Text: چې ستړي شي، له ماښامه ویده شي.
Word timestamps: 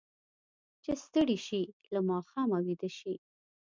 چې 0.83 0.91
ستړي 1.03 1.37
شي، 1.45 1.61
له 1.93 1.99
ماښامه 2.09 2.57
ویده 2.65 2.89
شي. 2.97 3.13